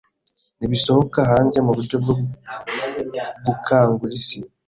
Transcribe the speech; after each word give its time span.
Nibisohoka 0.57 1.19
hanze 1.31 1.57
muburyo 1.65 1.95
bwo 2.03 2.13
gukangura 3.45 4.13
isi 4.19 4.39